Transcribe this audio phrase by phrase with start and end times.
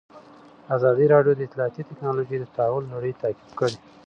[0.75, 3.77] ازادي راډیو د اطلاعاتی تکنالوژي د تحول لړۍ تعقیب کړې.